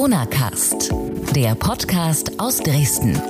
[0.00, 0.94] Corona Cast,
[1.36, 3.20] der Podcast aus Dresden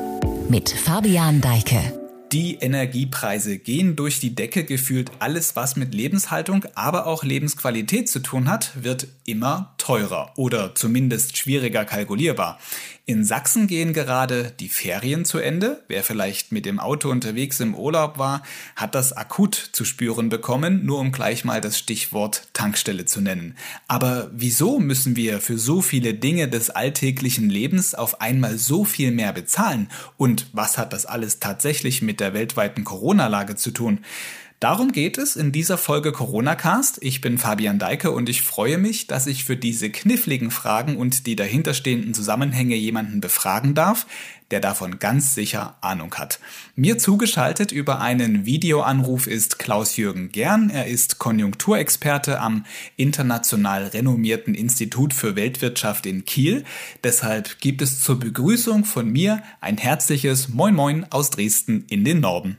[0.49, 1.99] mit Fabian Deike.
[2.31, 4.63] Die Energiepreise gehen durch die Decke.
[4.63, 10.77] Gefühlt alles, was mit Lebenshaltung, aber auch Lebensqualität zu tun hat, wird immer teurer oder
[10.77, 12.61] zumindest schwieriger kalkulierbar.
[13.07, 15.83] In Sachsen gehen gerade die Ferien zu Ende.
[15.89, 18.45] Wer vielleicht mit dem Auto unterwegs im Urlaub war,
[18.77, 23.57] hat das akut zu spüren bekommen, nur um gleich mal das Stichwort Tankstelle zu nennen.
[23.89, 29.11] Aber wieso müssen wir für so viele Dinge des alltäglichen Lebens auf einmal so viel
[29.11, 29.89] mehr bezahlen?
[30.17, 34.05] Und was hat das alles tatsächlich mit der weltweiten Corona-Lage zu tun?
[34.61, 37.03] Darum geht es in dieser Folge Corona Cast.
[37.03, 41.27] Ich bin Fabian Deike und ich freue mich, dass ich für diese kniffligen Fragen und
[41.27, 44.07] die dahinterstehenden Zusammenhänge jemanden befragen darf,
[44.51, 46.41] der davon ganz sicher Ahnung hat.
[46.77, 50.69] Mir zugeschaltet über einen Videoanruf ist Klaus-Jürgen Gern.
[50.69, 56.65] Er ist Konjunkturexperte am international renommierten Institut für Weltwirtschaft in Kiel.
[57.03, 62.21] Deshalb gibt es zur Begrüßung von mir ein herzliches Moin Moin aus Dresden in den
[62.21, 62.59] Norden.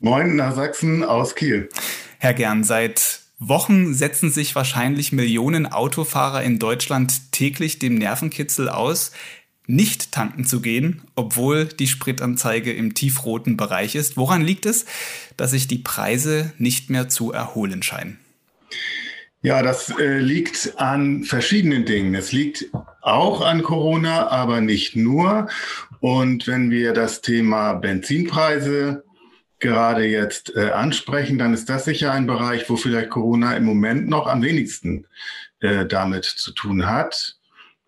[0.00, 1.68] Moin nach Sachsen aus Kiel.
[2.18, 9.10] Herr Gern, seit Wochen setzen sich wahrscheinlich Millionen Autofahrer in Deutschland täglich dem Nervenkitzel aus,
[9.66, 14.16] nicht tanken zu gehen, obwohl die Spritanzeige im tiefroten Bereich ist.
[14.16, 14.86] Woran liegt es,
[15.36, 18.20] dass sich die Preise nicht mehr zu erholen scheinen?
[19.42, 22.14] Ja, das äh, liegt an verschiedenen Dingen.
[22.14, 22.66] Es liegt
[23.02, 25.48] auch an Corona, aber nicht nur.
[26.00, 29.04] Und wenn wir das Thema Benzinpreise
[29.60, 34.08] gerade jetzt äh, ansprechen, dann ist das sicher ein Bereich, wo vielleicht Corona im Moment
[34.08, 35.06] noch am wenigsten
[35.60, 37.36] äh, damit zu tun hat.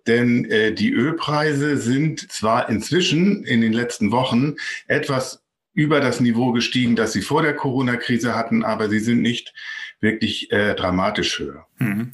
[0.07, 6.53] Denn äh, die Ölpreise sind zwar inzwischen in den letzten Wochen etwas über das Niveau
[6.53, 9.55] gestiegen, das sie vor der Corona-Krise hatten, aber sie sind nicht
[10.01, 11.67] wirklich äh, dramatisch höher.
[11.79, 12.13] Mhm.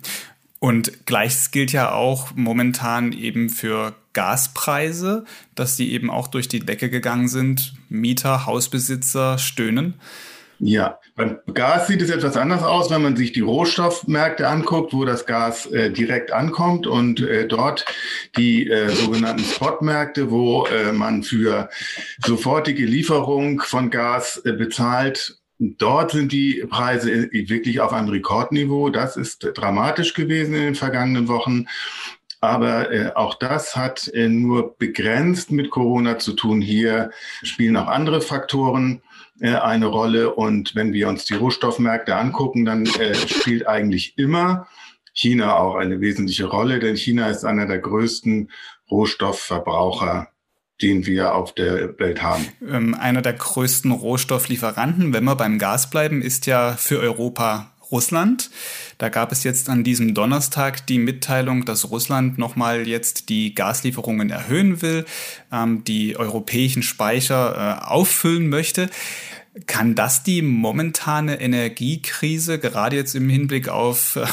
[0.58, 6.60] Und gleiches gilt ja auch momentan eben für Gaspreise, dass die eben auch durch die
[6.60, 7.74] Decke gegangen sind.
[7.90, 9.94] Mieter, Hausbesitzer stöhnen.
[10.58, 15.04] Ja, beim Gas sieht es etwas anders aus, wenn man sich die Rohstoffmärkte anguckt, wo
[15.04, 17.84] das Gas äh, direkt ankommt und äh, dort
[18.38, 21.68] die äh, sogenannten Spotmärkte, wo äh, man für
[22.24, 28.90] sofortige Lieferung von Gas äh, bezahlt Dort sind die Preise wirklich auf einem Rekordniveau.
[28.90, 31.66] Das ist dramatisch gewesen in den vergangenen Wochen.
[32.46, 36.60] Aber äh, auch das hat äh, nur begrenzt mit Corona zu tun.
[36.60, 37.10] Hier
[37.42, 39.02] spielen auch andere Faktoren
[39.40, 40.34] äh, eine Rolle.
[40.34, 44.66] Und wenn wir uns die Rohstoffmärkte angucken, dann äh, spielt eigentlich immer
[45.12, 48.50] China auch eine wesentliche Rolle, denn China ist einer der größten
[48.90, 50.28] Rohstoffverbraucher
[50.82, 52.46] den wir auf der Welt haben.
[52.68, 58.50] Ähm, einer der größten Rohstofflieferanten, wenn wir beim Gas bleiben, ist ja für Europa Russland.
[58.98, 64.30] Da gab es jetzt an diesem Donnerstag die Mitteilung, dass Russland nochmal jetzt die Gaslieferungen
[64.30, 65.04] erhöhen will,
[65.52, 68.90] ähm, die europäischen Speicher äh, auffüllen möchte.
[69.66, 74.26] Kann das die momentane Energiekrise gerade jetzt im Hinblick auf äh,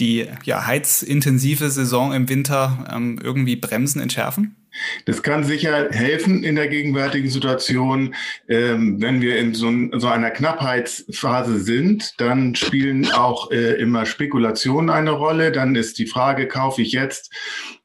[0.00, 4.56] die ja, heizintensive Saison im Winter ähm, irgendwie bremsen, entschärfen?
[5.04, 8.14] Das kann sicher helfen in der gegenwärtigen Situation.
[8.48, 14.90] Ähm, wenn wir in so, so, einer Knappheitsphase sind, dann spielen auch äh, immer Spekulationen
[14.90, 15.52] eine Rolle.
[15.52, 17.32] Dann ist die Frage, kaufe ich jetzt,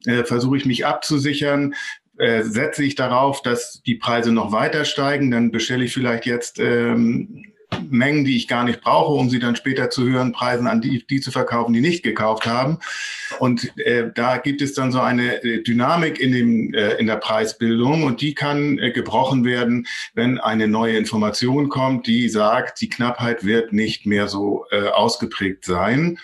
[0.06, 1.74] äh, versuche ich mich abzusichern,
[2.18, 6.60] äh, setze ich darauf, dass die Preise noch weiter steigen, dann bestelle ich vielleicht jetzt
[6.60, 7.46] ähm,
[7.90, 11.06] Mengen, die ich gar nicht brauche, um sie dann später zu höheren Preisen an die,
[11.06, 12.80] die zu verkaufen, die nicht gekauft haben.
[13.40, 17.18] Und äh, da gibt es dann so eine äh, Dynamik in, dem, äh, in der
[17.18, 22.90] Preisbildung und die kann äh, gebrochen werden, wenn eine neue Information kommt, die sagt, die
[22.90, 26.18] Knappheit wird nicht mehr so äh, ausgeprägt sein.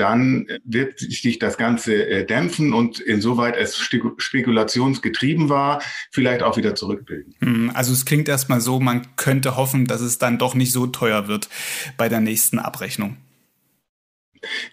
[0.00, 6.74] Dann wird sich das Ganze äh, dämpfen und insoweit es spekulationsgetrieben war, vielleicht auch wieder
[6.74, 7.34] zurückbilden.
[7.40, 10.86] Hm, also es klingt erstmal so, man könnte hoffen, dass es dann doch nicht so
[10.86, 11.50] teuer wird
[11.98, 13.18] bei der nächsten Abrechnung.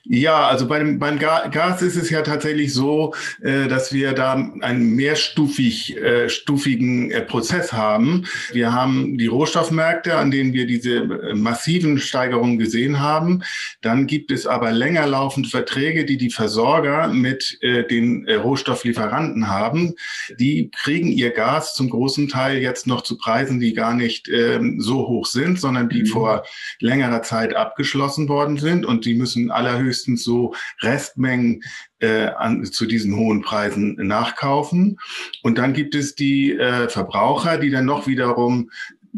[0.03, 4.95] Ja, also beim, beim Gas ist es ja tatsächlich so, äh, dass wir da einen
[4.95, 8.25] mehrstufig äh, stufigen äh, Prozess haben.
[8.53, 13.43] Wir haben die Rohstoffmärkte, an denen wir diese massiven Steigerungen gesehen haben.
[13.81, 19.93] Dann gibt es aber länger laufende Verträge, die die Versorger mit den Rohstofflieferanten haben.
[20.39, 24.79] Die kriegen ihr Gas zum großen Teil jetzt noch zu Preisen, die gar nicht ähm,
[24.79, 26.07] so hoch sind, sondern die mhm.
[26.07, 26.45] vor
[26.79, 31.63] längerer Zeit abgeschlossen worden sind und die müssen allerhöchstens so Restmengen
[31.99, 34.97] äh, an, zu diesen hohen Preisen nachkaufen.
[35.43, 38.69] Und dann gibt es die äh, Verbraucher, die dann noch wiederum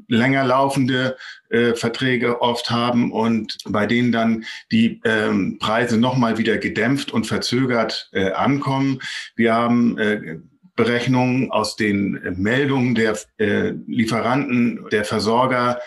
[0.08, 1.18] länger laufende
[1.50, 7.28] äh, Verträge oft haben und bei denen dann die ähm, Preise nochmal wieder gedämpft und
[7.28, 9.00] verzögert äh, ankommen.
[9.36, 10.40] Wir haben äh,
[10.76, 15.82] Berechnungen aus den Meldungen der äh, Lieferanten, der Versorger,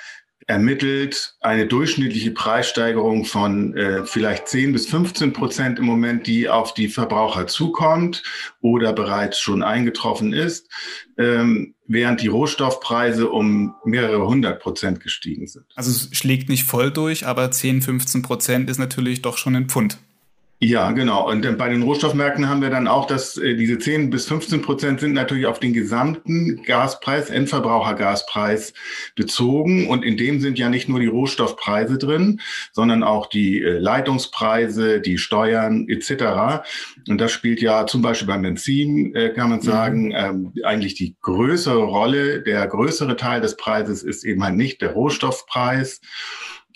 [0.53, 6.75] ermittelt eine durchschnittliche Preissteigerung von äh, vielleicht 10 bis 15 Prozent im Moment, die auf
[6.75, 8.23] die Verbraucher zukommt
[8.61, 10.69] oder bereits schon eingetroffen ist,
[11.17, 15.65] ähm, während die Rohstoffpreise um mehrere hundert Prozent gestiegen sind.
[15.75, 19.71] Also es schlägt nicht voll durch, aber 10, 15 Prozent ist natürlich doch schon ein
[19.71, 19.97] Pfund.
[20.65, 21.29] Ja, genau.
[21.29, 24.63] Und äh, bei den Rohstoffmärkten haben wir dann auch, dass äh, diese 10 bis 15
[24.63, 28.73] Prozent sind natürlich auf den gesamten Gaspreis, Endverbrauchergaspreis
[29.17, 29.89] bezogen.
[29.89, 35.01] Und in dem sind ja nicht nur die Rohstoffpreise drin, sondern auch die äh, Leitungspreise,
[35.01, 36.63] die Steuern etc.
[37.09, 39.65] Und das spielt ja zum Beispiel beim Benzin, kann man mhm.
[39.65, 40.53] sagen, mhm.
[40.63, 42.41] eigentlich die größere Rolle.
[42.41, 46.01] Der größere Teil des Preises ist eben halt nicht der Rohstoffpreis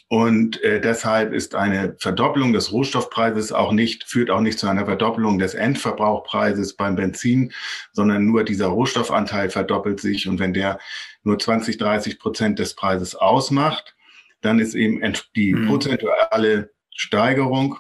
[0.09, 4.87] und äh, deshalb ist eine Verdopplung des Rohstoffpreises auch nicht, führt auch nicht zu einer
[4.87, 7.53] Verdopplung des Endverbrauchpreises beim Benzin,
[7.93, 10.29] sondern nur dieser Rohstoffanteil verdoppelt sich.
[10.29, 10.79] Und wenn der
[11.25, 13.97] nur 20, 30 Prozent des Preises ausmacht,
[14.43, 15.03] dann ist eben
[15.35, 15.67] die mhm.
[15.67, 17.79] prozentuale Steigerung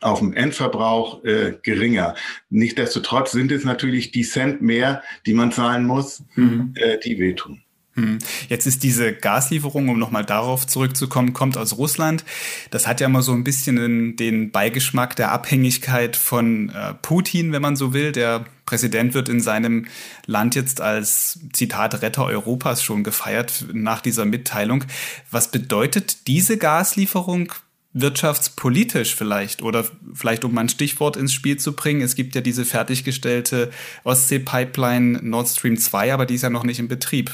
[0.00, 2.14] auf dem Endverbrauch äh, geringer.
[2.50, 6.74] Nichtsdestotrotz sind es natürlich die Cent mehr, die man zahlen muss, mhm.
[6.76, 7.62] äh, die wehtun.
[7.98, 8.18] Hm.
[8.48, 12.24] Jetzt ist diese Gaslieferung, um nochmal darauf zurückzukommen, kommt aus Russland.
[12.70, 17.60] Das hat ja immer so ein bisschen den Beigeschmack der Abhängigkeit von äh, Putin, wenn
[17.60, 18.12] man so will.
[18.12, 19.86] Der Präsident wird in seinem
[20.26, 24.84] Land jetzt als Zitat Retter Europas schon gefeiert nach dieser Mitteilung.
[25.32, 27.52] Was bedeutet diese Gaslieferung
[28.00, 29.84] wirtschaftspolitisch vielleicht oder
[30.14, 32.02] vielleicht um mal ein Stichwort ins Spiel zu bringen.
[32.02, 33.70] Es gibt ja diese fertiggestellte
[34.04, 37.30] Ostsee-Pipeline Nord Stream 2, aber die ist ja noch nicht in Betrieb.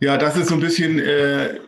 [0.00, 1.58] Ja, das ist so ein bisschen äh,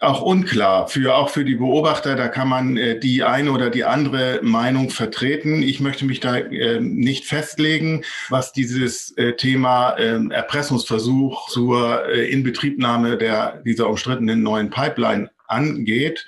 [0.00, 2.16] auch unklar für auch für die Beobachter.
[2.16, 5.62] Da kann man äh, die eine oder die andere Meinung vertreten.
[5.62, 12.30] Ich möchte mich da äh, nicht festlegen, was dieses äh, Thema ähm, Erpressungsversuch zur äh,
[12.30, 16.26] Inbetriebnahme der dieser umstrittenen neuen Pipeline angeht.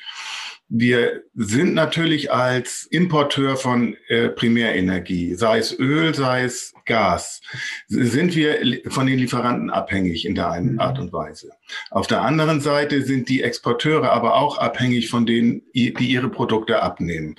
[0.74, 7.42] Wir sind natürlich als Importeur von äh, Primärenergie, sei es Öl, sei es Gas,
[7.88, 10.80] sind wir von den Lieferanten abhängig in der einen mhm.
[10.80, 11.50] Art und Weise.
[11.90, 16.82] Auf der anderen Seite sind die Exporteure aber auch abhängig von denen, die ihre Produkte
[16.82, 17.34] abnehmen.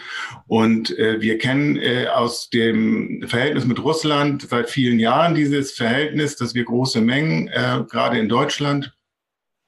[0.45, 6.35] Und äh, wir kennen äh, aus dem Verhältnis mit Russland seit vielen Jahren dieses Verhältnis,
[6.35, 8.93] dass wir große Mengen, äh, gerade in Deutschland,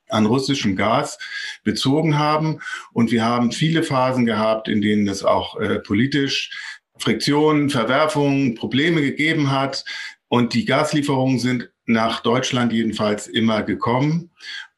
[0.09, 1.17] an russischem Gas
[1.63, 2.59] bezogen haben.
[2.93, 6.51] Und wir haben viele Phasen gehabt, in denen es auch äh, politisch
[6.97, 9.83] Friktionen, Verwerfungen, Probleme gegeben hat.
[10.27, 14.31] Und die Gaslieferungen sind nach Deutschland jedenfalls immer gekommen.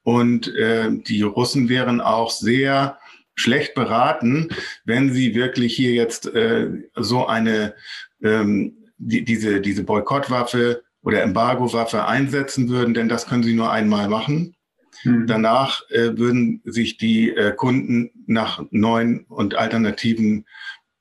[0.04, 2.98] Und äh, die Russen wären auch sehr
[3.36, 4.50] schlecht beraten,
[4.84, 7.76] wenn sie wirklich hier jetzt äh, so eine
[8.24, 14.10] ähm, die, diese diese Boykottwaffe oder Embargowaffe einsetzen würden, denn das können sie nur einmal
[14.10, 14.57] machen.
[15.04, 15.28] Mhm.
[15.28, 20.46] Danach äh, würden sich die äh, Kunden nach neuen und alternativen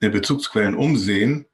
[0.00, 1.46] äh, Bezugsquellen umsehen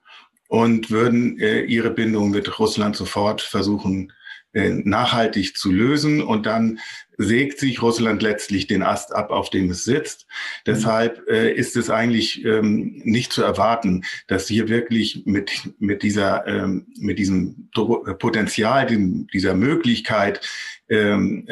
[0.49, 4.13] und würden äh, ihre Bindung mit Russland sofort versuchen
[4.55, 6.23] äh, nachhaltig zu lösen.
[6.23, 6.79] Und dann
[7.17, 10.27] sägt sich Russland letztlich den Ast ab, auf dem es sitzt.
[10.67, 16.47] Deshalb äh, ist es eigentlich ähm, nicht zu erwarten, dass hier wirklich mit, mit, dieser,
[16.47, 20.43] ähm, mit diesem Potenzial, dem, dieser Möglichkeit,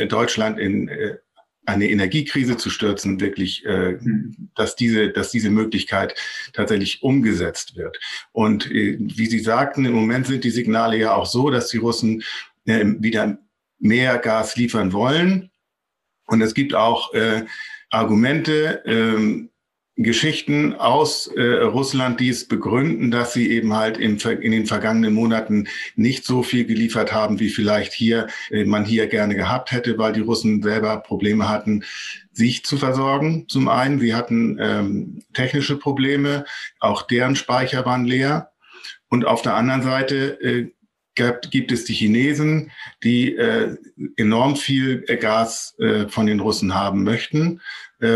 [0.09, 1.17] Deutschland in äh,
[1.67, 4.51] eine Energiekrise zu stürzen, wirklich, äh, mhm.
[4.57, 6.15] dass diese, dass diese Möglichkeit
[6.53, 7.99] tatsächlich umgesetzt wird.
[8.33, 11.79] Und äh, wie Sie sagten, im Moment sind die Signale ja auch so, dass die
[11.79, 12.23] Russen
[12.67, 13.39] äh, wieder
[13.79, 15.51] mehr Gas liefern wollen.
[16.27, 17.13] Und es gibt auch
[17.91, 19.49] Argumente, äh,
[20.03, 25.13] Geschichten aus äh, Russland, die es begründen, dass sie eben halt in, in, den vergangenen
[25.13, 29.99] Monaten nicht so viel geliefert haben, wie vielleicht hier äh, man hier gerne gehabt hätte,
[29.99, 31.85] weil die Russen selber Probleme hatten,
[32.33, 33.47] sich zu versorgen.
[33.49, 36.45] Zum einen, sie hatten ähm, technische Probleme,
[36.79, 38.53] auch deren Speicher waren leer.
[39.11, 40.71] Und auf der anderen Seite äh,
[41.15, 42.71] gibt, gibt es die Chinesen,
[43.05, 43.77] die äh,
[44.17, 47.61] enorm viel Gas äh, von den Russen haben möchten äh,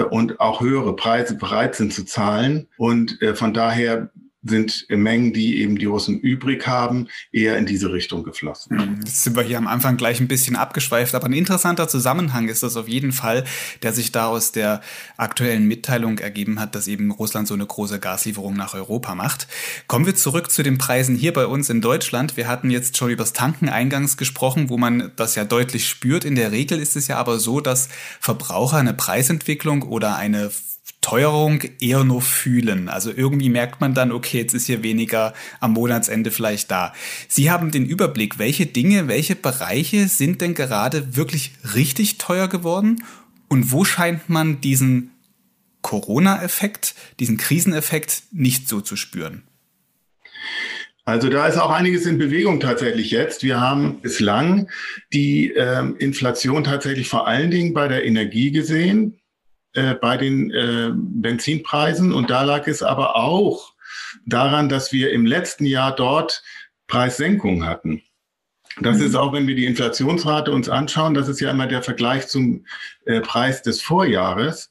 [0.03, 2.69] und auch höhere Preise bereit sind zu zahlen.
[2.77, 4.11] Und äh, von daher
[4.45, 8.79] sind Mengen, die eben die Russen übrig haben, eher in diese Richtung geflossen.
[8.79, 12.49] Hm, jetzt sind wir hier am Anfang gleich ein bisschen abgeschweift, aber ein interessanter Zusammenhang
[12.49, 13.45] ist das auf jeden Fall,
[13.83, 14.83] der sich da aus der
[15.17, 19.49] aktuellen Mitteilung ergeben hat, dass eben Russland so eine große Gaslieferung nach Europa macht.
[19.87, 22.37] Kommen wir zurück zu den Preisen hier bei uns in Deutschland.
[22.37, 26.25] Wir hatten jetzt schon über das Tanken eingangs gesprochen, wo man das ja deutlich spürt.
[26.25, 27.89] In der Regel ist es ja aber so, dass
[28.21, 30.51] Verbraucher eine Preisentwicklung oder eine
[31.05, 32.89] Teuerung eher nur fühlen.
[32.89, 36.95] Also irgendwie merkt man dann, okay, jetzt ist hier weniger am Monatsende vielleicht da.
[37.29, 43.05] Sie haben den Überblick, welche Dinge, welche Bereiche sind denn gerade wirklich richtig teuer geworden
[43.49, 45.11] und wo scheint man diesen
[45.83, 49.43] Corona-Effekt, diesen Kriseneffekt nicht so zu spüren?
[51.05, 53.43] Also da ist auch einiges in Bewegung tatsächlich jetzt.
[53.43, 54.71] Wir haben bislang
[55.13, 59.21] die ähm, Inflation tatsächlich vor allen Dingen bei der Energie gesehen.
[59.75, 62.13] Äh, bei den äh, Benzinpreisen.
[62.13, 63.73] Und da lag es aber auch
[64.25, 66.45] daran, dass wir im letzten Jahr dort
[66.87, 68.01] Preissenkungen hatten.
[68.81, 69.19] Das ist mhm.
[69.19, 72.67] auch, wenn wir die Inflationsrate uns anschauen, das ist ja immer der Vergleich zum
[73.05, 74.71] äh, Preis des Vorjahres.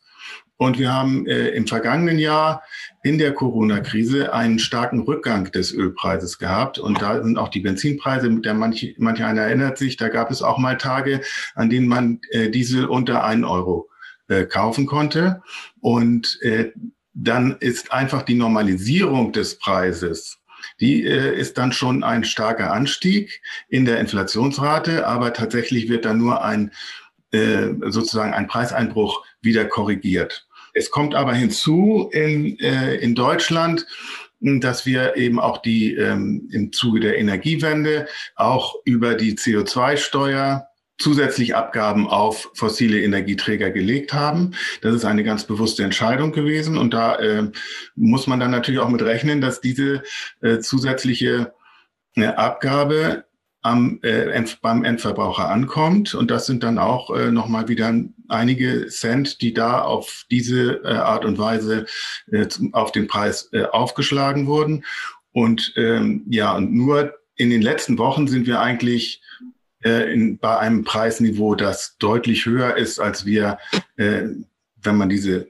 [0.55, 2.63] Und wir haben äh, im vergangenen Jahr
[3.03, 6.79] in der Corona-Krise einen starken Rückgang des Ölpreises gehabt.
[6.79, 10.41] Und da sind auch die Benzinpreise, der manche, manche einer erinnert sich, da gab es
[10.41, 11.19] auch mal Tage,
[11.55, 13.89] an denen man äh, Diesel unter einen Euro
[14.27, 15.41] äh, kaufen konnte.
[15.79, 16.71] Und äh,
[17.13, 20.39] dann ist einfach die Normalisierung des Preises
[20.79, 26.17] die äh, ist dann schon ein starker Anstieg in der Inflationsrate, aber tatsächlich wird dann
[26.17, 26.71] nur ein
[27.31, 30.47] äh, sozusagen ein Preiseinbruch wieder korrigiert.
[30.73, 33.85] Es kommt aber hinzu in, äh, in Deutschland,
[34.39, 41.55] dass wir eben auch die ähm, im Zuge der Energiewende auch über die CO2-Steuer zusätzlich
[41.55, 44.51] Abgaben auf fossile Energieträger gelegt haben.
[44.81, 46.77] Das ist eine ganz bewusste Entscheidung gewesen.
[46.77, 47.51] Und da äh,
[47.95, 50.03] muss man dann natürlich auch mit rechnen, dass diese
[50.41, 51.53] äh, zusätzliche
[52.15, 53.25] äh, Abgabe
[53.63, 56.13] am, äh, beim Endverbraucher ankommt.
[56.13, 57.93] Und das sind dann auch äh, nochmal wieder
[58.27, 61.85] einige Cent, die da auf diese äh, Art und Weise
[62.31, 64.85] äh, auf den Preis aufgeschlagen wurden.
[65.31, 69.22] Und ähm, ja, und nur in den letzten Wochen sind wir eigentlich
[69.83, 73.57] äh, in, bei einem Preisniveau, das deutlich höher ist, als wir,
[73.97, 74.23] äh,
[74.81, 75.47] wenn man diese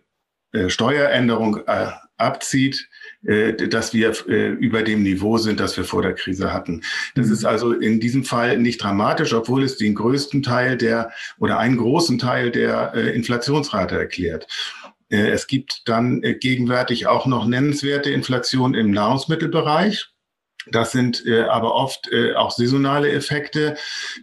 [0.51, 1.87] äh, Steueränderung äh,
[2.17, 2.87] abzieht,
[3.23, 6.81] äh, dass wir äh, über dem Niveau sind, das wir vor der Krise hatten.
[7.15, 11.57] Das ist also in diesem Fall nicht dramatisch, obwohl es den größten Teil der oder
[11.57, 14.47] einen großen Teil der Inflationsrate erklärt.
[15.09, 20.12] Es gibt dann gegenwärtig auch noch nennenswerte Inflation im Nahrungsmittelbereich.
[20.67, 23.75] Das sind äh, aber oft äh, auch saisonale Effekte.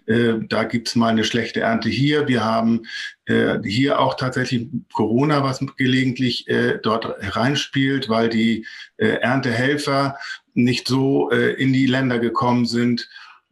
[0.07, 2.29] Äh, da gibt's mal eine schlechte Ernte hier.
[2.29, 2.83] Wir haben
[3.27, 7.07] äh, hier auch tatsächlich Corona, was gelegentlich äh, dort
[7.37, 8.67] reinspielt, weil die
[8.97, 10.17] äh, Erntehelfer
[10.55, 13.09] nicht so äh, in die Länder gekommen sind,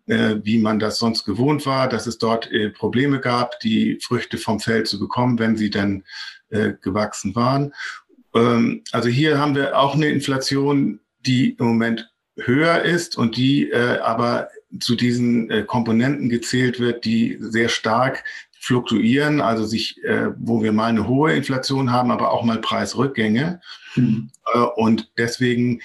[0.06, 4.38] äh, wie man das sonst gewohnt war, dass es dort äh, Probleme gab, die Früchte
[4.38, 6.04] vom Feld zu bekommen, wenn sie denn
[6.48, 7.74] äh, gewachsen waren.
[8.34, 13.70] Ähm, also hier haben wir auch eine Inflation, die im Moment höher ist und die
[13.70, 14.48] äh, aber
[14.80, 18.24] zu diesen äh, Komponenten gezählt wird, die sehr stark
[18.60, 23.60] fluktuieren, also sich, äh, wo wir mal eine hohe Inflation haben, aber auch mal Preisrückgänge.
[23.94, 24.30] Mhm.
[24.52, 25.80] Äh, und deswegen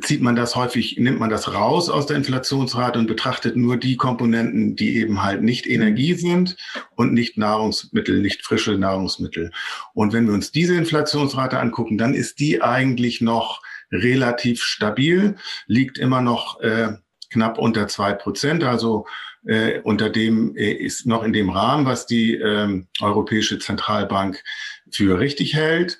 [0.00, 3.96] zieht man das häufig, nimmt man das raus aus der Inflationsrate und betrachtet nur die
[3.96, 6.56] Komponenten, die eben halt nicht Energie sind
[6.96, 9.52] und nicht Nahrungsmittel, nicht frische Nahrungsmittel.
[9.92, 15.36] Und wenn wir uns diese Inflationsrate angucken, dann ist die eigentlich noch relativ stabil,
[15.66, 16.94] liegt immer noch äh,
[17.30, 18.64] knapp unter zwei Prozent.
[18.64, 19.06] Also
[19.46, 24.42] äh, unter dem äh, ist noch in dem Rahmen, was die äh, Europäische Zentralbank
[24.90, 25.98] für richtig hält.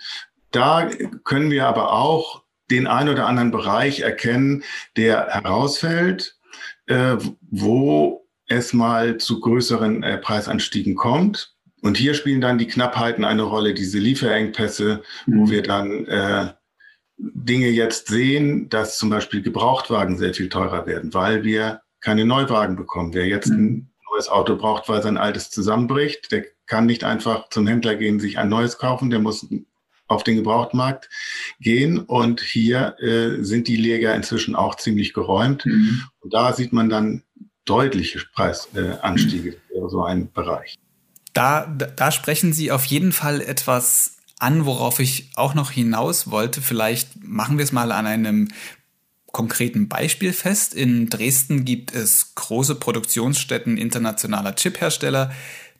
[0.50, 0.88] Da
[1.24, 4.64] können wir aber auch den ein oder anderen Bereich erkennen,
[4.96, 6.38] der herausfällt,
[6.86, 7.16] äh,
[7.50, 11.54] wo es mal zu größeren äh, Preisanstiegen kommt.
[11.82, 15.38] Und hier spielen dann die Knappheiten eine Rolle, diese Lieferengpässe, mhm.
[15.38, 16.52] wo wir dann äh,
[17.16, 22.76] Dinge jetzt sehen, dass zum Beispiel Gebrauchtwagen sehr viel teurer werden, weil wir keine Neuwagen
[22.76, 23.14] bekommen.
[23.14, 27.66] Wer jetzt ein neues Auto braucht, weil sein altes zusammenbricht, der kann nicht einfach zum
[27.66, 29.46] Händler gehen, sich ein neues kaufen, der muss
[30.06, 31.08] auf den Gebrauchtmarkt
[31.60, 31.98] gehen.
[31.98, 35.64] Und hier äh, sind die Läger inzwischen auch ziemlich geräumt.
[35.66, 36.02] Mhm.
[36.20, 37.22] Und da sieht man dann
[37.64, 40.76] deutliche Preisanstiege äh, für so einen Bereich.
[41.32, 44.13] Da, da sprechen Sie auf jeden Fall etwas
[44.44, 46.60] an, worauf ich auch noch hinaus wollte.
[46.60, 48.48] Vielleicht machen wir es mal an einem
[49.32, 50.74] konkreten Beispiel fest.
[50.74, 55.32] In Dresden gibt es große Produktionsstätten internationaler Chiphersteller.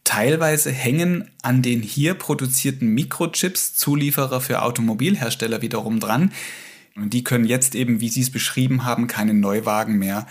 [0.02, 6.32] Teilweise hängen an den hier produzierten Mikrochips Zulieferer für Automobilhersteller wiederum dran.
[6.96, 10.26] Und die können jetzt eben, wie Sie es beschrieben haben, keine Neuwagen mehr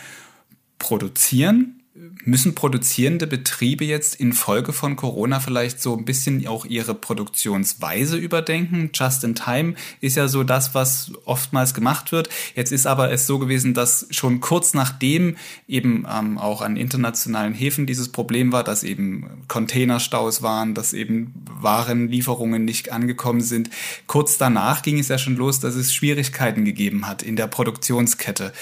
[0.79, 1.82] produzieren
[2.24, 8.91] müssen produzierende Betriebe jetzt infolge von Corona vielleicht so ein bisschen auch ihre Produktionsweise überdenken?
[8.93, 12.29] Just in time ist ja so das, was oftmals gemacht wird.
[12.55, 17.53] Jetzt ist aber es so gewesen, dass schon kurz nachdem eben ähm, auch an internationalen
[17.53, 23.69] Häfen dieses Problem war, dass eben Containerstaus waren, dass eben Warenlieferungen nicht angekommen sind.
[24.07, 28.53] Kurz danach ging es ja schon los, dass es Schwierigkeiten gegeben hat in der Produktionskette.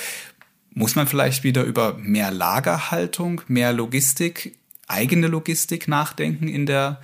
[0.73, 7.01] Muss man vielleicht wieder über mehr Lagerhaltung, mehr Logistik, eigene Logistik nachdenken in der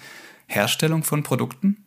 [0.48, 1.86] Herstellung von Produkten?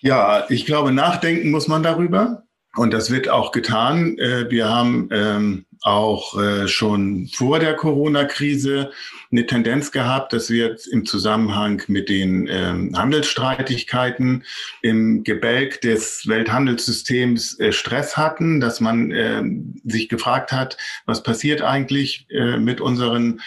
[0.00, 2.42] Ja, ich glaube, nachdenken muss man darüber.
[2.76, 4.18] Und das wird auch getan.
[4.18, 8.90] Äh, wir haben ähm, auch äh, schon vor der Corona-Krise
[9.30, 14.44] eine Tendenz gehabt, dass wir im Zusammenhang mit den ähm, Handelsstreitigkeiten
[14.80, 19.42] im Gebälk des Welthandelssystems äh, Stress hatten, dass man äh,
[19.84, 23.42] sich gefragt hat, was passiert eigentlich äh, mit unseren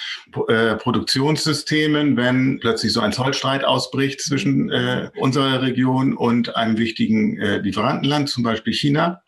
[0.47, 7.39] äh, Produktionssystemen, wenn plötzlich so ein Zollstreit ausbricht zwischen äh, unserer Region und einem wichtigen
[7.39, 9.23] äh, Lieferantenland, zum Beispiel China.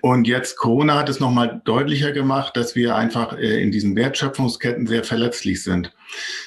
[0.00, 4.86] Und jetzt Corona hat es nochmal deutlicher gemacht, dass wir einfach äh, in diesen Wertschöpfungsketten
[4.86, 5.92] sehr verletzlich sind.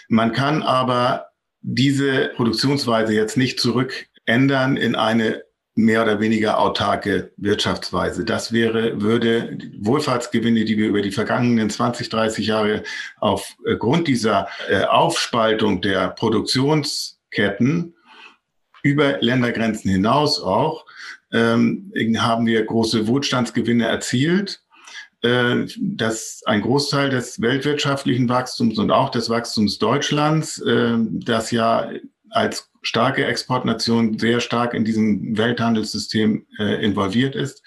[0.08, 1.28] Man kann aber
[1.62, 5.44] diese Produktionsweise jetzt nicht zurückändern in eine
[5.76, 8.24] mehr oder weniger autarke Wirtschaftsweise.
[8.24, 12.84] Das wäre, würde Wohlfahrtsgewinne, die wir über die vergangenen 20, 30 Jahre
[13.20, 17.94] aufgrund dieser äh, Aufspaltung der Produktionsketten
[18.84, 20.85] über Ländergrenzen hinaus auch
[21.36, 24.62] ähm, haben wir große Wohlstandsgewinne erzielt.
[25.22, 31.90] Äh, dass ein Großteil des weltwirtschaftlichen Wachstums und auch des Wachstums Deutschlands, äh, das ja
[32.30, 37.64] als starke Exportnation sehr stark in diesem Welthandelssystem äh, involviert ist,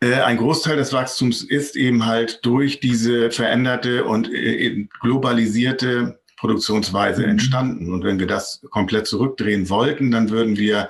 [0.00, 7.22] äh, ein Großteil des Wachstums ist eben halt durch diese veränderte und äh, globalisierte Produktionsweise
[7.22, 7.30] mhm.
[7.30, 7.92] entstanden.
[7.92, 10.88] Und wenn wir das komplett zurückdrehen wollten, dann würden wir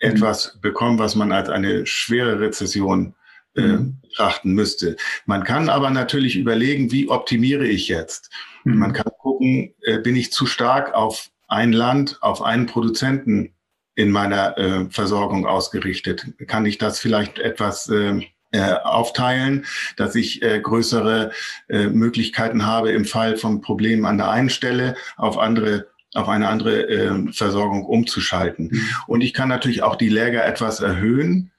[0.00, 3.14] etwas bekommen, was man als eine schwere Rezession
[3.56, 4.00] äh, mhm.
[4.02, 4.96] betrachten müsste.
[5.26, 8.30] Man kann aber natürlich überlegen, wie optimiere ich jetzt?
[8.64, 8.78] Mhm.
[8.78, 13.54] Man kann gucken, äh, bin ich zu stark auf ein Land, auf einen Produzenten
[13.94, 16.26] in meiner äh, Versorgung ausgerichtet?
[16.46, 18.20] Kann ich das vielleicht etwas äh,
[18.52, 21.32] äh, aufteilen, dass ich äh, größere
[21.68, 26.48] äh, Möglichkeiten habe, im Fall von Problemen an der einen Stelle auf andere auf eine
[26.48, 28.82] andere äh, Versorgung umzuschalten.
[29.06, 31.52] Und ich kann natürlich auch die Läger etwas erhöhen.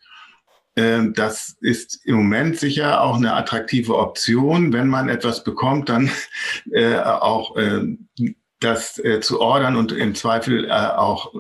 [0.76, 6.10] Ähm, das ist im Moment sicher auch eine attraktive Option, wenn man etwas bekommt, dann
[6.72, 7.82] äh, auch äh,
[8.60, 11.34] das äh, zu ordern und im Zweifel äh, auch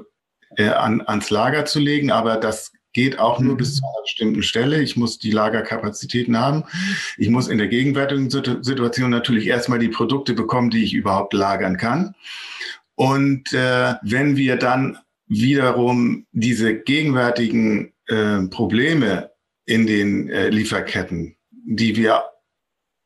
[0.58, 2.12] äh, an, ans Lager zu legen.
[2.12, 4.82] Aber das geht auch nur bis zu einer bestimmten Stelle.
[4.82, 6.63] Ich muss die Lagerkapazitäten haben.
[7.17, 11.78] Ich muss in der gegenwärtigen Situation natürlich erstmal die Produkte bekommen, die ich überhaupt lagern
[11.78, 12.15] kann.
[13.00, 19.32] Und äh, wenn wir dann wiederum diese gegenwärtigen äh, Probleme
[19.66, 22.26] in den äh, Lieferketten, die wir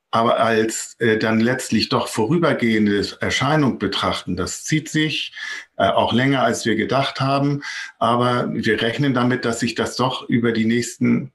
[0.09, 4.35] aber als äh, dann letztlich doch vorübergehende Erscheinung betrachten.
[4.35, 5.31] Das zieht sich
[5.77, 7.61] äh, auch länger, als wir gedacht haben,
[7.99, 11.33] aber wir rechnen damit, dass sich das doch über die nächsten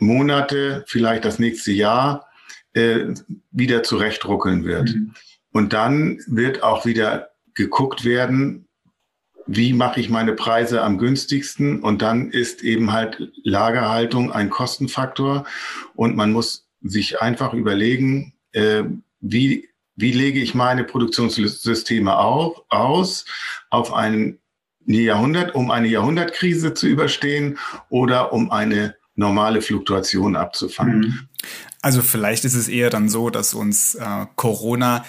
[0.00, 2.26] Monate, vielleicht das nächste Jahr,
[2.72, 3.14] äh,
[3.52, 4.92] wieder zurechtruckeln wird.
[4.92, 5.14] Mhm.
[5.52, 8.66] Und dann wird auch wieder geguckt werden,
[9.46, 11.80] wie mache ich meine Preise am günstigsten?
[11.80, 15.44] Und dann ist eben halt Lagerhaltung ein Kostenfaktor.
[15.94, 18.84] Und man muss sich einfach überlegen, äh,
[19.20, 23.26] wie, wie lege ich meine Produktionssysteme auch aus
[23.70, 24.38] auf einen
[24.86, 31.00] Jahrhundert, um eine Jahrhundertkrise zu überstehen oder um eine normale Fluktuation abzufangen.
[31.00, 31.28] Mhm.
[31.80, 35.04] Also vielleicht ist es eher dann so, dass uns äh, Corona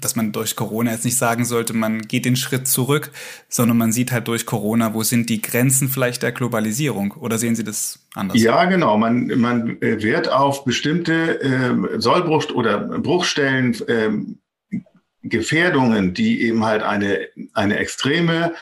[0.00, 3.12] dass man durch Corona jetzt nicht sagen sollte, man geht den Schritt zurück,
[3.48, 7.12] sondern man sieht halt durch Corona, wo sind die Grenzen vielleicht der Globalisierung?
[7.12, 8.40] Oder sehen Sie das anders?
[8.40, 8.98] Ja, genau.
[8.98, 14.80] Man, man äh, wird auf bestimmte äh, Sollbruch- oder Bruchstellen äh,
[15.22, 18.52] Gefährdungen, die eben halt eine, eine extreme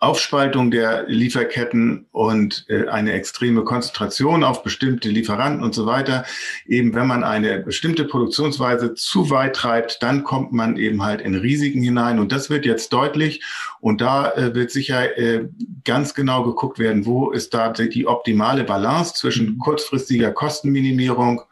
[0.00, 6.24] Aufspaltung der Lieferketten und äh, eine extreme Konzentration auf bestimmte Lieferanten und so weiter.
[6.66, 11.34] Eben wenn man eine bestimmte Produktionsweise zu weit treibt, dann kommt man eben halt in
[11.34, 12.18] Risiken hinein.
[12.18, 13.44] Und das wird jetzt deutlich.
[13.80, 15.46] Und da äh, wird sicher äh,
[15.84, 21.42] ganz genau geguckt werden, wo ist da die optimale Balance zwischen kurzfristiger Kostenminimierung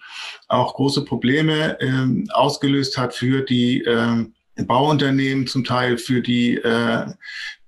[0.49, 4.25] auch große Probleme äh, ausgelöst hat für die äh,
[4.65, 7.07] Bauunternehmen, zum Teil für die äh,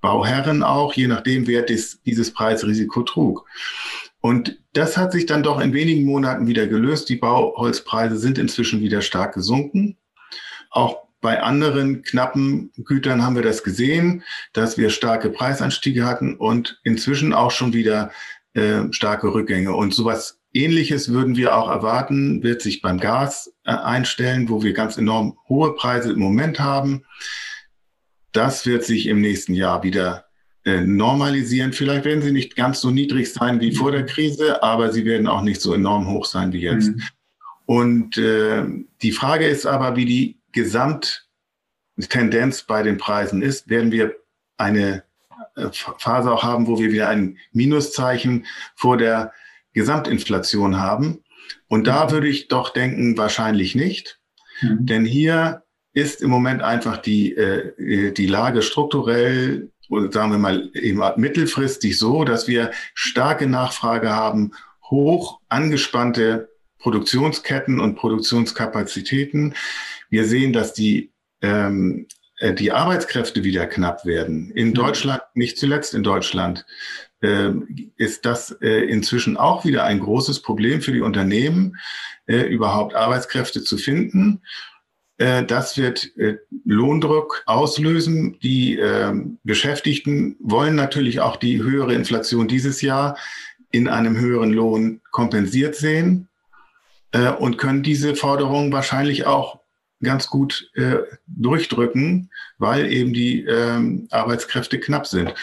[0.00, 3.46] Bauherren auch, je nachdem, wer dies, dieses Preisrisiko trug.
[4.20, 7.08] Und das hat sich dann doch in wenigen Monaten wieder gelöst.
[7.08, 9.96] Die Bauholzpreise sind inzwischen wieder stark gesunken.
[10.70, 16.80] Auch bei anderen knappen Gütern haben wir das gesehen, dass wir starke Preisanstiege hatten und
[16.84, 18.12] inzwischen auch schon wieder
[18.54, 19.74] äh, starke Rückgänge.
[19.74, 24.72] Und sowas Ähnliches würden wir auch erwarten, wird sich beim Gas äh, einstellen, wo wir
[24.72, 27.04] ganz enorm hohe Preise im Moment haben.
[28.32, 30.24] Das wird sich im nächsten Jahr wieder
[30.64, 31.72] äh, normalisieren.
[31.72, 35.26] Vielleicht werden sie nicht ganz so niedrig sein wie vor der Krise, aber sie werden
[35.26, 36.88] auch nicht so enorm hoch sein wie jetzt.
[36.88, 37.02] Mhm.
[37.66, 38.64] Und äh,
[39.02, 43.68] die Frage ist aber, wie die Gesamttendenz bei den Preisen ist.
[43.68, 44.16] Werden wir
[44.56, 45.04] eine
[45.98, 49.32] Phase auch haben, wo wir wieder ein Minuszeichen vor der
[49.72, 51.22] Gesamtinflation haben?
[51.68, 52.10] Und da mhm.
[52.10, 54.20] würde ich doch denken, wahrscheinlich nicht.
[54.60, 54.86] Mhm.
[54.86, 60.70] Denn hier ist im Moment einfach die, äh, die Lage strukturell oder sagen wir mal
[60.74, 64.52] eben mittelfristig so, dass wir starke Nachfrage haben,
[64.90, 69.54] hoch angespannte Produktionsketten und Produktionskapazitäten.
[70.10, 72.17] Wir sehen, dass die, ähm, äh,
[72.54, 74.50] die Arbeitskräfte wieder knapp werden.
[74.52, 76.64] In Deutschland, nicht zuletzt in Deutschland,
[77.20, 77.50] äh,
[77.96, 81.76] ist das äh, inzwischen auch wieder ein großes Problem für die Unternehmen,
[82.26, 84.42] äh, überhaupt Arbeitskräfte zu finden.
[85.16, 88.38] Äh, das wird äh, Lohndruck auslösen.
[88.40, 93.18] Die ähm, Beschäftigten wollen natürlich auch die höhere Inflation dieses Jahr
[93.70, 96.28] in einem höheren Lohn kompensiert sehen
[97.12, 99.57] äh, und können diese Forderungen wahrscheinlich auch
[100.02, 100.70] ganz gut
[101.26, 105.34] durchdrücken, weil eben die ähm, Arbeitskräfte knapp sind.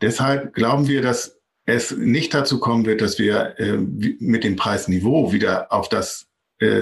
[0.00, 3.54] Deshalb glauben wir, dass es nicht dazu kommen wird, dass wir
[4.18, 6.26] mit dem Preisniveau wieder auf das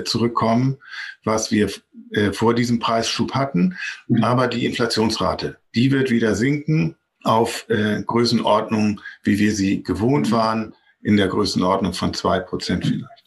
[0.04, 0.78] zurückkommen,
[1.24, 1.70] was wir
[2.12, 3.76] äh, vor diesem Preisschub hatten.
[4.08, 4.22] Mhm.
[4.22, 10.74] Aber die Inflationsrate, die wird wieder sinken auf äh, Größenordnung, wie wir sie gewohnt waren,
[11.02, 13.24] in der Größenordnung von zwei Prozent vielleicht.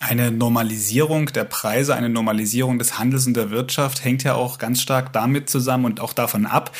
[0.00, 4.80] Eine Normalisierung der Preise, eine Normalisierung des Handels und der Wirtschaft hängt ja auch ganz
[4.80, 6.72] stark damit zusammen und auch davon ab,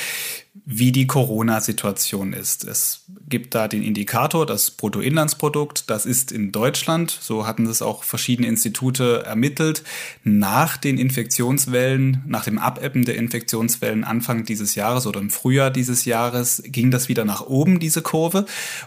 [0.71, 2.63] wie die Corona-Situation ist.
[2.63, 5.89] Es gibt da den Indikator, das Bruttoinlandsprodukt.
[5.89, 9.83] Das ist in Deutschland, so hatten es auch verschiedene Institute ermittelt,
[10.23, 16.05] nach den Infektionswellen, nach dem Abebben der Infektionswellen Anfang dieses Jahres oder im Frühjahr dieses
[16.05, 18.45] Jahres ging das wieder nach oben, diese Kurve.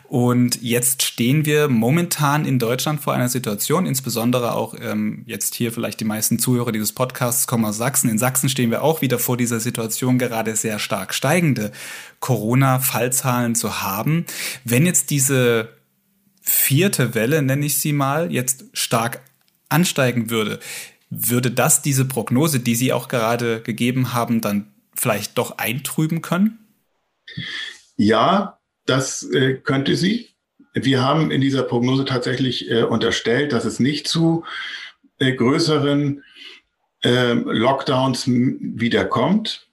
[0.09, 4.22] Und jetzt stehen wir momentan in Deutschland vor einer Situation, insbesondere
[4.55, 8.09] auch ähm, jetzt hier vielleicht die meisten Zuhörer dieses Podcasts kommen aus Sachsen.
[8.09, 11.73] In Sachsen stehen wir auch wieder vor dieser Situation, gerade sehr stark steigende
[12.21, 14.27] Corona-Fallzahlen zu haben.
[14.65, 15.71] Wenn jetzt diese
[16.41, 19.23] vierte Welle, nenne ich sie mal, jetzt stark
[19.69, 20.61] ansteigen würde,
[21.11, 26.59] würde das diese Prognose, die Sie auch gerade gegeben haben, dann vielleicht doch eintrüben können?
[27.97, 30.32] Ja, das äh, könnte sie.
[30.75, 34.45] Wir haben in dieser Prognose tatsächlich äh, unterstellt, dass es nicht zu
[35.19, 36.23] äh, größeren
[37.03, 39.67] ähm, Lockdowns wiederkommt.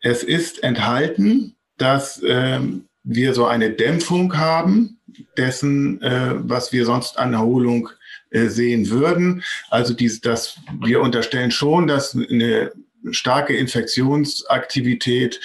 [0.00, 4.98] Es ist enthalten, dass ähm, wir so eine Dämpfung haben
[5.36, 7.88] dessen, äh, was wir sonst an Erholung
[8.30, 9.42] äh, sehen würden.
[9.70, 12.72] Also dies, dass wir unterstellen schon, dass eine
[13.10, 15.40] starke Infektionsaktivität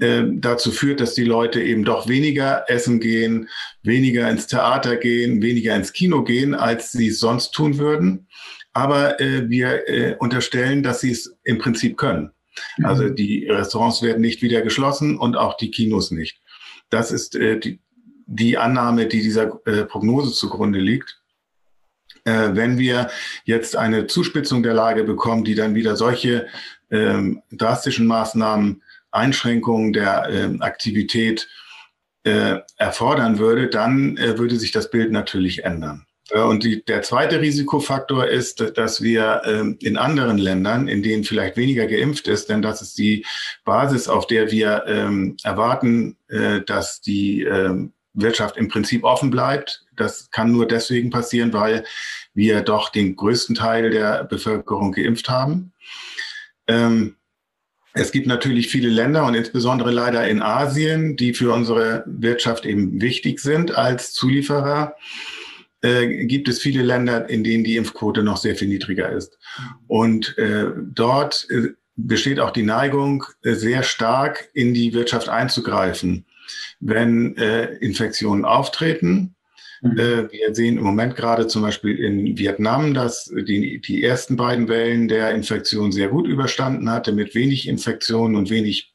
[0.00, 3.48] äh, dazu führt, dass die Leute eben doch weniger essen gehen,
[3.84, 8.26] weniger ins Theater gehen, weniger ins Kino gehen, als sie es sonst tun würden.
[8.72, 12.32] Aber äh, wir äh, unterstellen, dass sie es im Prinzip können.
[12.82, 13.16] Also mhm.
[13.16, 16.40] die Restaurants werden nicht wieder geschlossen und auch die Kinos nicht.
[16.90, 17.80] Das ist äh, die,
[18.26, 21.20] die Annahme, die dieser äh, Prognose zugrunde liegt.
[22.24, 23.10] Äh, wenn wir
[23.44, 26.46] jetzt eine Zuspitzung der Lage bekommen, die dann wieder solche
[26.90, 31.48] ähm, drastischen Maßnahmen, Einschränkungen der ähm, Aktivität
[32.24, 36.06] äh, erfordern würde, dann äh, würde sich das Bild natürlich ändern.
[36.32, 41.58] Und die, der zweite Risikofaktor ist, dass wir ähm, in anderen Ländern, in denen vielleicht
[41.58, 43.26] weniger geimpft ist, denn das ist die
[43.66, 49.84] Basis, auf der wir ähm, erwarten, äh, dass die ähm, Wirtschaft im Prinzip offen bleibt.
[49.96, 51.84] Das kann nur deswegen passieren, weil
[52.32, 55.72] wir doch den größten Teil der Bevölkerung geimpft haben.
[56.66, 57.16] Ähm,
[57.94, 63.00] es gibt natürlich viele Länder und insbesondere leider in Asien, die für unsere Wirtschaft eben
[63.00, 64.96] wichtig sind als Zulieferer.
[65.80, 69.38] Äh, gibt es viele Länder, in denen die Impfquote noch sehr viel niedriger ist.
[69.86, 76.26] Und äh, dort äh, besteht auch die Neigung, äh, sehr stark in die Wirtschaft einzugreifen
[76.80, 79.33] wenn äh, Infektionen auftreten.
[79.86, 85.08] Wir sehen im Moment gerade zum Beispiel in Vietnam, dass die, die ersten beiden Wellen
[85.08, 88.94] der Infektion sehr gut überstanden hatte, mit wenig Infektionen und wenig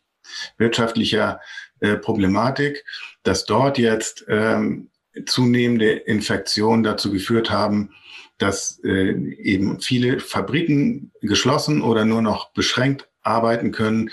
[0.58, 1.42] wirtschaftlicher
[1.80, 2.84] äh, Problematik,
[3.22, 4.90] dass dort jetzt ähm,
[5.28, 7.92] zunehmende Infektionen dazu geführt haben,
[8.40, 14.10] dass äh, eben viele Fabriken geschlossen oder nur noch beschränkt arbeiten können,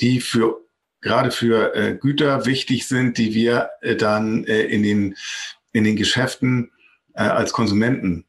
[0.00, 0.64] die für
[1.00, 5.16] gerade für äh, Güter wichtig sind, die wir äh, dann äh, in, den,
[5.72, 6.70] in den Geschäften
[7.14, 8.24] äh, als Konsumenten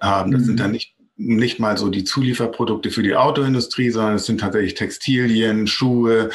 [0.00, 0.32] haben.
[0.32, 0.46] Das mhm.
[0.46, 4.74] sind dann nicht, nicht mal so die Zulieferprodukte für die Autoindustrie, sondern es sind tatsächlich
[4.74, 6.30] Textilien, Schuhe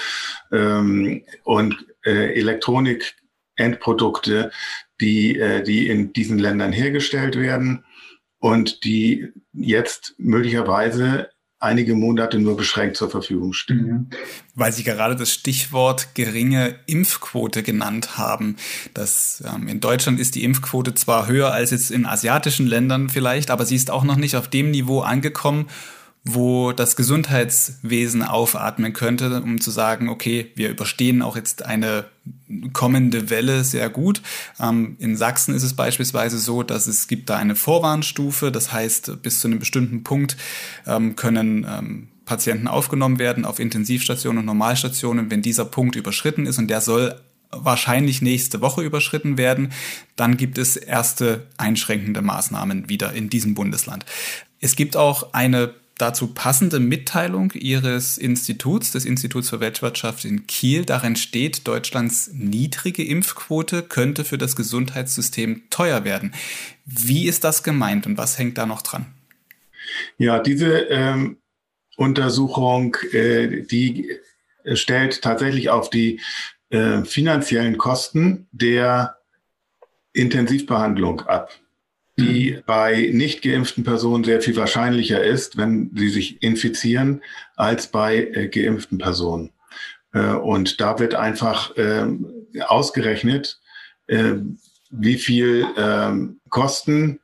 [0.51, 4.51] ähm, und äh, Elektronik-Endprodukte,
[5.01, 7.83] die, äh, die in diesen Ländern hergestellt werden
[8.39, 13.87] und die jetzt möglicherweise einige Monate nur beschränkt zur Verfügung stehen.
[13.87, 14.09] Mhm.
[14.55, 18.57] Weil Sie gerade das Stichwort geringe Impfquote genannt haben.
[18.93, 23.49] Das, ähm, in Deutschland ist die Impfquote zwar höher als jetzt in asiatischen Ländern vielleicht,
[23.49, 25.67] aber sie ist auch noch nicht auf dem Niveau angekommen,
[26.23, 32.05] wo das Gesundheitswesen aufatmen könnte, um zu sagen, okay, wir überstehen auch jetzt eine
[32.73, 34.21] kommende Welle sehr gut.
[34.59, 39.21] Ähm, in Sachsen ist es beispielsweise so, dass es gibt da eine Vorwarnstufe, das heißt,
[39.21, 40.37] bis zu einem bestimmten Punkt
[40.85, 45.31] ähm, können ähm, Patienten aufgenommen werden auf Intensivstationen und Normalstationen.
[45.31, 47.15] Wenn dieser Punkt überschritten ist und der soll
[47.51, 49.71] wahrscheinlich nächste Woche überschritten werden,
[50.17, 54.05] dann gibt es erste einschränkende Maßnahmen wieder in diesem Bundesland.
[54.59, 60.85] Es gibt auch eine dazu passende Mitteilung Ihres Instituts, des Instituts für Weltwirtschaft in Kiel.
[60.85, 66.33] Darin steht, Deutschlands niedrige Impfquote könnte für das Gesundheitssystem teuer werden.
[66.85, 69.05] Wie ist das gemeint und was hängt da noch dran?
[70.17, 71.37] Ja, diese ähm,
[71.95, 74.11] Untersuchung, äh, die
[74.73, 76.19] stellt tatsächlich auf die
[76.69, 79.17] äh, finanziellen Kosten der
[80.13, 81.51] Intensivbehandlung ab
[82.17, 82.63] die mhm.
[82.65, 87.21] bei nicht geimpften Personen sehr viel wahrscheinlicher ist, wenn sie sich infizieren,
[87.55, 89.51] als bei äh, geimpften Personen.
[90.13, 92.07] Äh, und da wird einfach äh,
[92.65, 93.59] ausgerechnet,
[94.07, 94.35] äh,
[94.89, 97.19] wie viel ähm, Kosten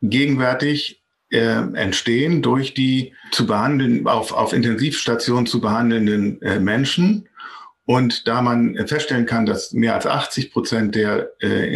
[0.00, 7.28] gegenwärtig äh, entstehen durch die zu behandeln, auf, auf Intensivstationen zu behandelnden äh, Menschen.
[7.84, 11.72] Und da man feststellen kann, dass mehr als 80 Prozent der äh,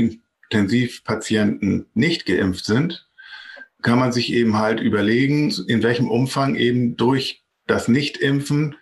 [0.50, 3.08] Intensivpatienten nicht geimpft sind,
[3.82, 8.76] kann man sich eben halt überlegen, in welchem Umfang eben durch das Nichtimpfen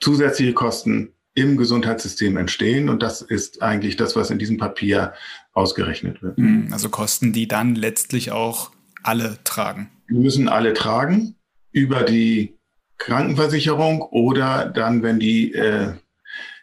[0.00, 2.88] zusätzliche Kosten im Gesundheitssystem entstehen.
[2.88, 5.14] Und das ist eigentlich das, was in diesem Papier
[5.52, 6.36] ausgerechnet wird.
[6.36, 9.90] Hm, also Kosten, die dann letztlich auch alle tragen.
[10.10, 11.36] Die müssen alle tragen
[11.70, 12.58] über die
[12.96, 15.94] Krankenversicherung oder dann, wenn die äh,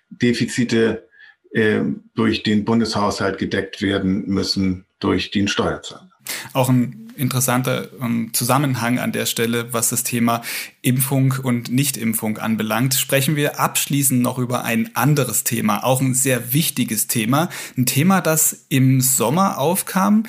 [0.10, 1.08] Defizite
[1.56, 1.84] äh,
[2.16, 6.10] durch den Bundeshaushalt gedeckt werden müssen durch den Steuerzahler.
[6.52, 10.42] Auch ein interessanter ähm, Zusammenhang an der Stelle, was das Thema
[10.82, 12.96] Impfung und Nichtimpfung anbelangt.
[12.96, 17.48] Sprechen wir abschließend noch über ein anderes Thema, auch ein sehr wichtiges Thema.
[17.78, 20.24] Ein Thema, das im Sommer aufkam,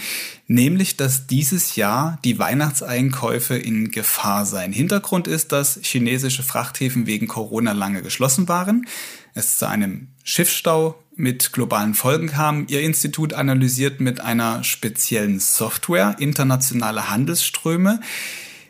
[0.47, 4.73] nämlich, dass dieses Jahr die Weihnachtseinkäufe in Gefahr seien.
[4.73, 8.87] Hintergrund ist, dass chinesische Frachthäfen wegen Corona lange geschlossen waren.
[9.35, 12.67] Es zu einem Schiffsstau mit globalen Folgen kam.
[12.69, 18.01] Ihr Institut analysiert mit einer speziellen Software internationale Handelsströme.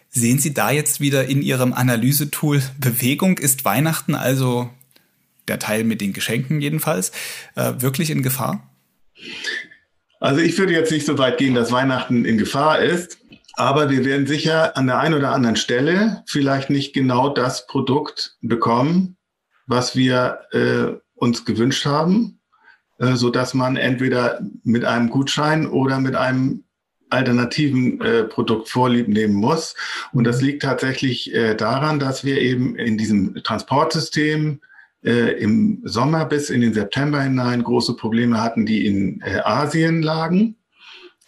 [0.09, 3.39] Sehen Sie da jetzt wieder in Ihrem Analysetool Bewegung?
[3.39, 4.71] Ist Weihnachten also
[5.49, 7.13] der Teil mit den Geschenken jedenfalls
[7.55, 8.71] äh, wirklich in Gefahr?
[10.21, 13.19] Also ich würde jetzt nicht so weit gehen, dass Weihnachten in Gefahr ist,
[13.55, 18.37] aber wir werden sicher an der einen oder anderen Stelle vielleicht nicht genau das Produkt
[18.41, 19.17] bekommen,
[19.67, 22.36] was wir äh, uns gewünscht haben,
[22.99, 26.65] so dass man entweder mit einem Gutschein oder mit einem
[27.11, 29.75] alternativen äh, Produkt vorlieb nehmen muss.
[30.13, 34.61] Und das liegt tatsächlich äh, daran, dass wir eben in diesem Transportsystem
[35.05, 40.03] äh, im Sommer bis in den September hinein große Probleme hatten, die in äh, Asien
[40.03, 40.57] lagen.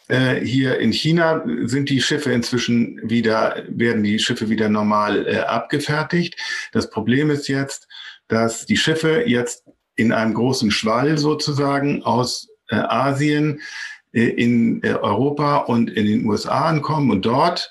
[0.08, 5.38] Äh, hier in China sind die Schiffe inzwischen wieder, werden die Schiffe wieder normal äh,
[5.40, 6.36] abgefertigt.
[6.72, 7.86] Das Problem ist jetzt,
[8.26, 9.64] dass die Schiffe jetzt
[9.98, 13.60] in einem großen Schwall sozusagen aus äh, Asien
[14.12, 17.70] äh, in äh, Europa und in den USA ankommen und dort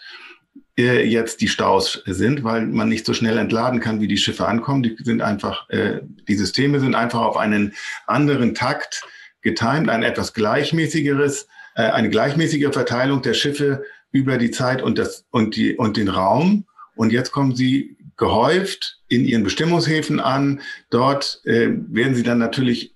[0.78, 4.46] äh, jetzt die Staus sind, weil man nicht so schnell entladen kann, wie die Schiffe
[4.46, 4.84] ankommen.
[4.84, 7.74] Die sind einfach, die Systeme sind einfach auf einen
[8.06, 9.04] anderen Takt
[9.42, 15.56] getimt, ein etwas gleichmäßigeres, eine gleichmäßige Verteilung der Schiffe über die Zeit und das und
[15.56, 16.66] die und den Raum.
[16.96, 20.62] Und jetzt kommen sie gehäuft in ihren Bestimmungshäfen an.
[20.90, 22.96] Dort äh, werden sie dann natürlich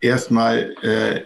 [0.00, 1.22] erstmal äh,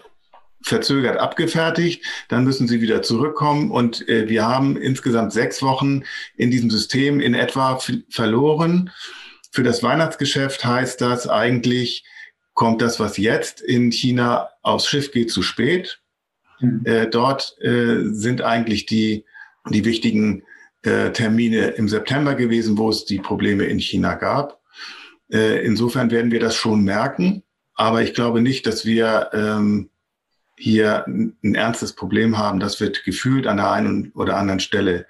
[0.62, 6.04] verzögert abgefertigt, dann müssen sie wieder zurückkommen und äh, wir haben insgesamt sechs Wochen
[6.36, 7.78] in diesem System in etwa
[8.08, 8.90] verloren.
[9.52, 12.04] Für das Weihnachtsgeschäft heißt das eigentlich,
[12.54, 16.00] kommt das, was jetzt in China aufs Schiff geht, zu spät.
[16.60, 16.80] Mhm.
[16.84, 19.26] Äh, dort äh, sind eigentlich die,
[19.68, 20.44] die wichtigen
[20.84, 24.60] äh, Termine im September gewesen, wo es die Probleme in China gab.
[25.32, 27.42] Äh, insofern werden wir das schon merken.
[27.74, 29.90] Aber ich glaube nicht, dass wir ähm,
[30.56, 32.60] hier ein ernstes Problem haben.
[32.60, 35.06] Das wird gefühlt an der einen oder anderen Stelle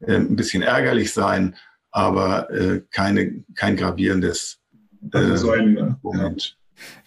[0.00, 1.56] äh, ein bisschen ärgerlich sein,
[1.90, 4.60] aber äh, keine, kein gravierendes
[5.12, 6.57] äh, so ein, Moment.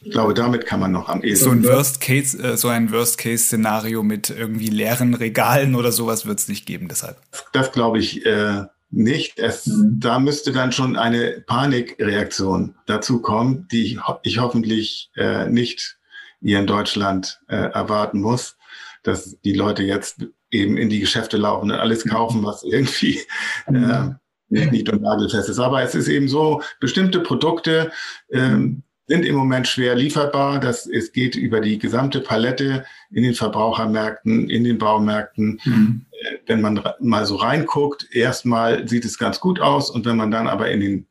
[0.02, 1.46] Ich glaube, damit kann man noch am ehesten.
[1.46, 5.92] So ein Worst Case, äh, so ein Worst Case Szenario mit irgendwie leeren Regalen oder
[5.92, 6.88] sowas wird es nicht geben.
[6.88, 7.18] Deshalb.
[7.54, 9.40] Das, glaube ich äh, nicht.
[9.40, 10.00] Es, mhm.
[10.00, 15.98] Da müsste dann schon eine Panikreaktion dazu kommen, die ich, ich hoffentlich äh, nicht
[16.42, 18.58] hier in Deutschland äh, erwarten muss,
[19.04, 23.22] dass die Leute jetzt eben in die Geschäfte laufen und alles kaufen, was irgendwie
[23.68, 24.10] äh,
[24.50, 25.60] nicht und nagelfest ist.
[25.60, 27.92] Aber es ist eben so, bestimmte Produkte
[28.32, 30.62] ähm, sind im Moment schwer lieferbar.
[30.62, 35.60] Das, es geht über die gesamte Palette in den Verbrauchermärkten, in den Baumärkten.
[35.66, 36.06] Mhm.
[36.12, 39.90] Äh, wenn man mal so reinguckt, erstmal sieht es ganz gut aus.
[39.90, 41.08] Und wenn man dann aber in den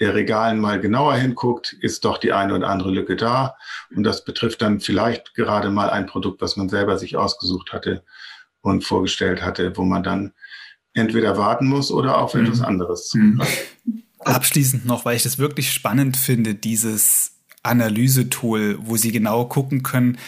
[0.00, 3.56] Regalen mal genauer hinguckt, ist doch die eine oder andere Lücke da.
[3.96, 8.04] Und das betrifft dann vielleicht gerade mal ein Produkt, was man selber sich ausgesucht hatte
[8.60, 10.34] und vorgestellt hatte, wo man dann
[10.92, 12.44] entweder warten muss oder auf mhm.
[12.44, 13.42] etwas anderes mhm.
[14.24, 17.32] Abschließend noch, weil ich das wirklich spannend finde, dieses
[17.62, 20.18] Analysetool, wo Sie genau gucken können,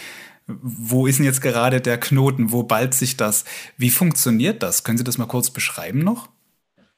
[0.47, 3.45] wo ist denn jetzt gerade der Knoten, wo ballt sich das?
[3.77, 4.85] Wie funktioniert das?
[4.85, 6.29] Können Sie das mal kurz beschreiben noch?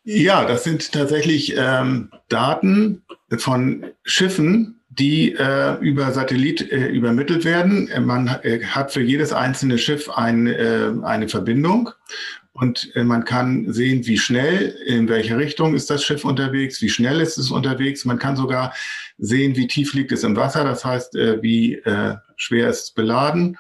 [0.05, 3.03] Ja, das sind tatsächlich ähm, Daten
[3.37, 7.91] von Schiffen, die äh, über Satellit äh, übermittelt werden.
[8.07, 11.91] Man äh, hat für jedes einzelne Schiff ein, äh, eine Verbindung
[12.61, 16.89] und äh, man kann sehen, wie schnell, in welche Richtung ist das Schiff unterwegs, wie
[16.89, 18.05] schnell ist es unterwegs.
[18.05, 18.75] Man kann sogar
[19.19, 21.81] sehen, wie tief liegt es im Wasser, das heißt, äh, wie
[22.37, 23.59] schwer ist es beladen.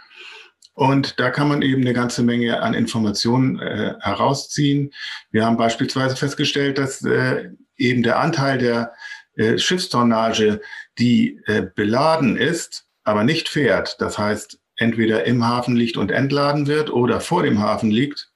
[0.78, 4.92] Und da kann man eben eine ganze Menge an Informationen äh, herausziehen.
[5.32, 8.92] Wir haben beispielsweise festgestellt, dass äh, eben der Anteil der
[9.34, 10.60] äh, Schiffstonnage,
[10.96, 16.68] die äh, beladen ist, aber nicht fährt, das heißt entweder im Hafen liegt und entladen
[16.68, 18.30] wird oder vor dem Hafen liegt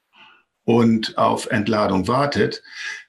[0.64, 2.62] und auf Entladung wartet,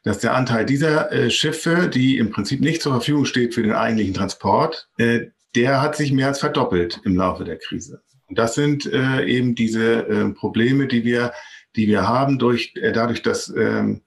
[0.04, 3.74] dass der Anteil dieser äh, Schiffe, die im Prinzip nicht zur Verfügung steht für den
[3.74, 8.02] eigentlichen Transport, äh, der hat sich mehr als verdoppelt im Laufe der Krise.
[8.28, 11.34] Und das sind äh, eben diese äh, Probleme, die wir,
[11.76, 14.02] die wir haben durch, äh, dadurch, dass ähm,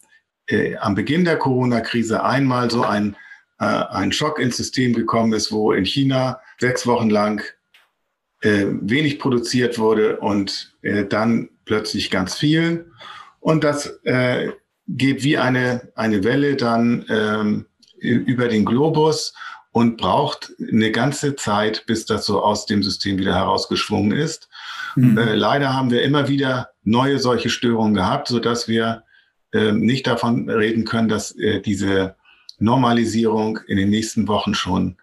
[0.48, 3.16] äh, am Beginn der Corona-Krise einmal so ein,
[3.60, 7.42] äh, ein Schock ins System gekommen ist, wo in China sechs Wochen lang
[8.42, 10.76] wenig produziert wurde und
[11.08, 12.92] dann plötzlich ganz viel.
[13.46, 14.50] Und das äh,
[14.88, 17.66] geht wie eine, eine Welle dann ähm,
[18.00, 19.34] über den Globus
[19.70, 24.48] und braucht eine ganze Zeit, bis das so aus dem System wieder herausgeschwungen ist.
[24.96, 25.16] Mhm.
[25.16, 29.04] Äh, leider haben wir immer wieder neue solche Störungen gehabt, so dass wir
[29.52, 32.16] äh, nicht davon reden können, dass äh, diese
[32.58, 34.96] Normalisierung in den nächsten Wochen schon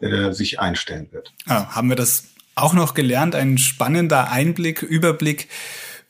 [0.00, 1.34] äh, sich einstellen wird.
[1.46, 3.34] Ja, haben wir das auch noch gelernt?
[3.34, 5.48] Ein spannender Einblick, Überblick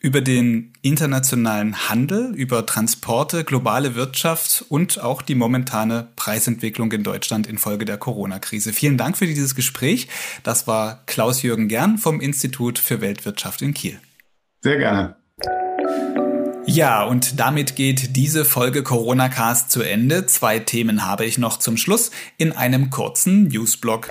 [0.01, 7.47] über den internationalen Handel, über Transporte, globale Wirtschaft und auch die momentane Preisentwicklung in Deutschland
[7.47, 8.73] infolge der Corona-Krise.
[8.73, 10.09] Vielen Dank für dieses Gespräch.
[10.43, 14.01] Das war Klaus-Jürgen Gern vom Institut für Weltwirtschaft in Kiel.
[14.63, 15.17] Sehr gerne.
[16.67, 20.27] Ja, und damit geht diese Folge Corona Cast zu Ende.
[20.27, 24.09] Zwei Themen habe ich noch zum Schluss in einem kurzen Newsblog.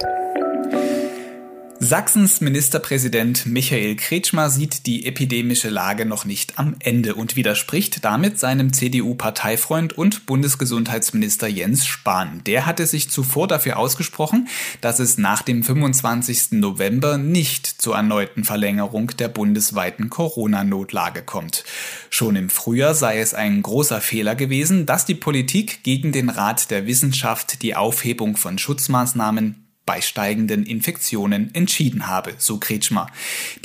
[1.82, 8.38] Sachsens Ministerpräsident Michael Kretschmer sieht die epidemische Lage noch nicht am Ende und widerspricht damit
[8.38, 12.42] seinem CDU-Parteifreund und Bundesgesundheitsminister Jens Spahn.
[12.46, 14.50] Der hatte sich zuvor dafür ausgesprochen,
[14.82, 16.52] dass es nach dem 25.
[16.60, 21.64] November nicht zur erneuten Verlängerung der bundesweiten Corona-Notlage kommt.
[22.10, 26.72] Schon im Frühjahr sei es ein großer Fehler gewesen, dass die Politik gegen den Rat
[26.72, 29.59] der Wissenschaft die Aufhebung von Schutzmaßnahmen
[29.90, 33.08] bei steigenden Infektionen entschieden habe, so Kretschmer.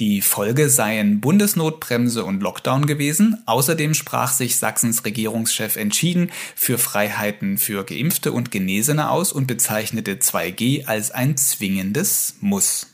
[0.00, 3.42] Die Folge seien Bundesnotbremse und Lockdown gewesen.
[3.44, 10.14] Außerdem sprach sich Sachsens Regierungschef entschieden für Freiheiten für Geimpfte und Genesene aus und bezeichnete
[10.14, 12.93] 2G als ein zwingendes Muss.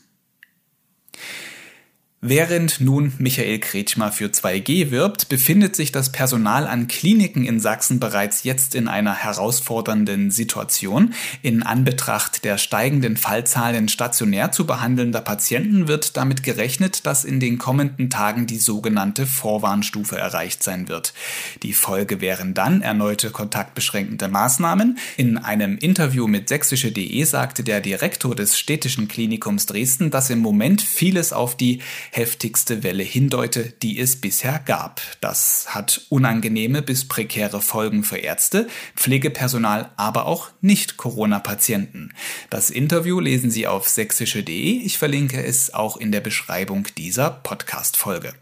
[2.23, 7.99] Während nun Michael Kretschmer für 2G wirbt, befindet sich das Personal an Kliniken in Sachsen
[7.99, 11.15] bereits jetzt in einer herausfordernden Situation.
[11.41, 17.57] In Anbetracht der steigenden Fallzahlen stationär zu behandelnder Patienten wird damit gerechnet, dass in den
[17.57, 21.15] kommenden Tagen die sogenannte Vorwarnstufe erreicht sein wird.
[21.63, 24.99] Die Folge wären dann erneute kontaktbeschränkende Maßnahmen.
[25.17, 30.83] In einem Interview mit sächsische.de sagte der Direktor des städtischen Klinikums Dresden, dass im Moment
[30.83, 31.81] vieles auf die
[32.11, 35.01] heftigste Welle hindeute, die es bisher gab.
[35.21, 42.13] Das hat unangenehme bis prekäre Folgen für Ärzte, Pflegepersonal, aber auch Nicht-Corona-Patienten.
[42.49, 44.51] Das Interview lesen Sie auf sächsische.de.
[44.51, 48.33] Ich verlinke es auch in der Beschreibung dieser Podcast-Folge.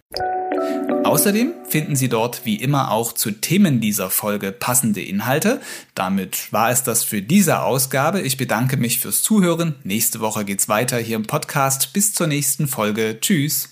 [1.03, 5.59] Außerdem finden Sie dort wie immer auch zu Themen dieser Folge passende Inhalte.
[5.95, 8.21] Damit war es das für diese Ausgabe.
[8.21, 9.75] Ich bedanke mich fürs Zuhören.
[9.83, 11.93] Nächste Woche geht's weiter hier im Podcast.
[11.93, 13.17] Bis zur nächsten Folge.
[13.21, 13.69] Tschüss.